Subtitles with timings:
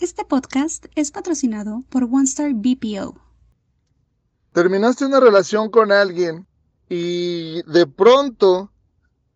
[0.00, 3.20] Este podcast es patrocinado por OneStar BPO.
[4.52, 6.46] Terminaste una relación con alguien
[6.88, 8.70] y de pronto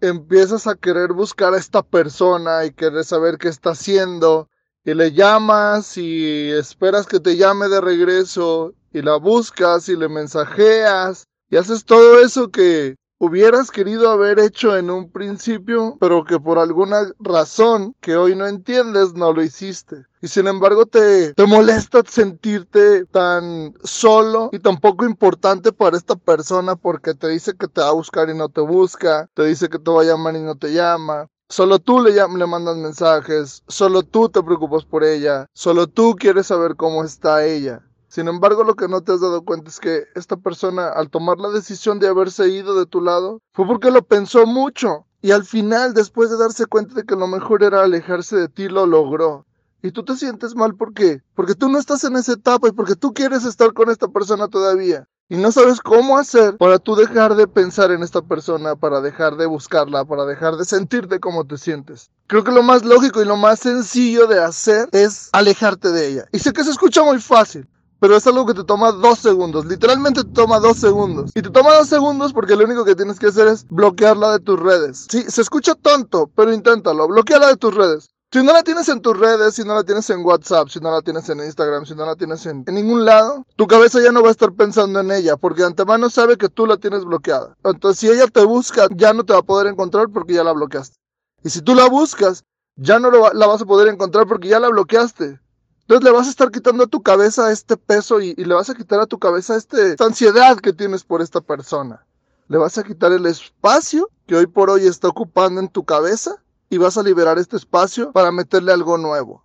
[0.00, 4.48] empiezas a querer buscar a esta persona y querer saber qué está haciendo
[4.84, 10.08] y le llamas y esperas que te llame de regreso y la buscas y le
[10.08, 16.38] mensajeas y haces todo eso que hubieras querido haber hecho en un principio, pero que
[16.38, 20.06] por alguna razón que hoy no entiendes no lo hiciste.
[20.20, 26.16] Y sin embargo te, te molesta sentirte tan solo y tan poco importante para esta
[26.16, 29.68] persona porque te dice que te va a buscar y no te busca, te dice
[29.68, 31.28] que te va a llamar y no te llama.
[31.50, 36.48] Solo tú le, le mandas mensajes, solo tú te preocupas por ella, solo tú quieres
[36.48, 37.87] saber cómo está ella.
[38.08, 41.38] Sin embargo, lo que no te has dado cuenta es que esta persona, al tomar
[41.38, 45.04] la decisión de haberse ido de tu lado, fue porque lo pensó mucho.
[45.20, 48.68] Y al final, después de darse cuenta de que lo mejor era alejarse de ti,
[48.68, 49.44] lo logró.
[49.82, 51.22] Y tú te sientes mal, ¿por qué?
[51.34, 54.48] Porque tú no estás en esa etapa y porque tú quieres estar con esta persona
[54.48, 55.06] todavía.
[55.28, 59.36] Y no sabes cómo hacer para tú dejar de pensar en esta persona, para dejar
[59.36, 62.10] de buscarla, para dejar de sentirte como te sientes.
[62.26, 66.24] Creo que lo más lógico y lo más sencillo de hacer es alejarte de ella.
[66.32, 67.68] Y sé que se escucha muy fácil,
[68.00, 69.66] pero es algo que te toma dos segundos.
[69.66, 71.30] Literalmente te toma dos segundos.
[71.34, 74.40] Y te toma dos segundos porque lo único que tienes que hacer es bloquearla de
[74.40, 75.06] tus redes.
[75.10, 77.08] Sí, se escucha tonto, pero inténtalo.
[77.08, 78.10] Bloqueala de tus redes.
[78.30, 80.90] Si no la tienes en tus redes, si no la tienes en WhatsApp, si no
[80.90, 84.20] la tienes en Instagram, si no la tienes en, ningún lado, tu cabeza ya no
[84.20, 87.56] va a estar pensando en ella, porque de antemano sabe que tú la tienes bloqueada.
[87.64, 90.52] Entonces, si ella te busca, ya no te va a poder encontrar porque ya la
[90.52, 90.98] bloqueaste.
[91.42, 92.44] Y si tú la buscas,
[92.76, 95.40] ya no la vas a poder encontrar porque ya la bloqueaste.
[95.88, 98.74] Entonces le vas a estar quitando a tu cabeza este peso y, le vas a
[98.74, 102.04] quitar a tu cabeza este, esta ansiedad que tienes por esta persona.
[102.48, 106.42] Le vas a quitar el espacio que hoy por hoy está ocupando en tu cabeza
[106.68, 109.42] y vas a liberar este espacio para meterle algo nuevo.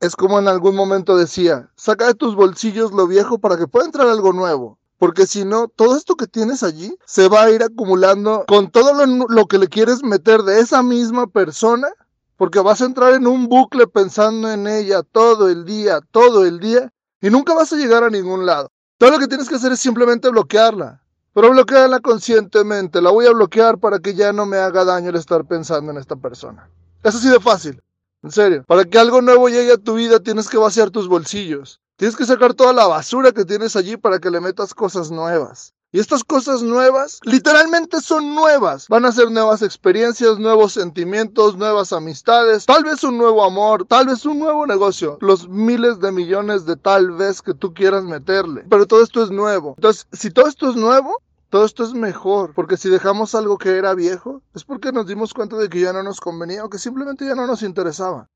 [0.00, 3.84] Es como en algún momento decía, saca de tus bolsillos lo viejo para que pueda
[3.84, 4.78] entrar algo nuevo.
[4.96, 9.04] Porque si no, todo esto que tienes allí se va a ir acumulando con todo
[9.04, 11.88] lo que le quieres meter de esa misma persona
[12.36, 16.58] porque vas a entrar en un bucle pensando en ella todo el día, todo el
[16.58, 18.70] día, y nunca vas a llegar a ningún lado.
[18.98, 21.02] Todo lo que tienes que hacer es simplemente bloquearla,
[21.32, 23.00] pero bloquearla conscientemente.
[23.02, 25.98] La voy a bloquear para que ya no me haga daño el estar pensando en
[25.98, 26.68] esta persona.
[27.02, 27.82] Es así de fácil,
[28.22, 28.64] en serio.
[28.66, 31.80] Para que algo nuevo llegue a tu vida tienes que vaciar tus bolsillos.
[31.96, 35.74] Tienes que sacar toda la basura que tienes allí para que le metas cosas nuevas.
[35.94, 38.88] Y estas cosas nuevas, literalmente son nuevas.
[38.88, 44.08] Van a ser nuevas experiencias, nuevos sentimientos, nuevas amistades, tal vez un nuevo amor, tal
[44.08, 45.18] vez un nuevo negocio.
[45.20, 48.64] Los miles de millones de tal vez que tú quieras meterle.
[48.68, 49.74] Pero todo esto es nuevo.
[49.76, 53.78] Entonces, si todo esto es nuevo, todo esto es mejor, porque si dejamos algo que
[53.78, 56.80] era viejo, es porque nos dimos cuenta de que ya no nos convenía o que
[56.80, 58.26] simplemente ya no nos interesaba.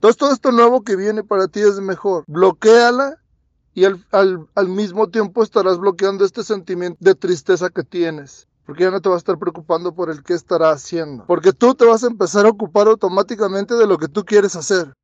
[0.00, 2.24] Entonces todo esto nuevo que viene para ti es mejor.
[2.26, 3.20] Bloquéala
[3.74, 8.48] y al, al, mismo tiempo estarás bloqueando este sentimiento de tristeza que tienes.
[8.64, 11.26] Porque ya no te vas a estar preocupando por el qué estará haciendo.
[11.26, 14.94] Porque tú te vas a empezar a ocupar automáticamente de lo que tú quieres hacer.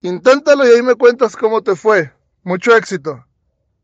[0.00, 2.12] Inténtalo y ahí me cuentas cómo te fue.
[2.42, 3.24] Mucho éxito.